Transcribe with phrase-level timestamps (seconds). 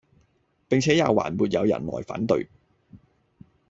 [0.67, 2.49] 並且也還沒有人來反對，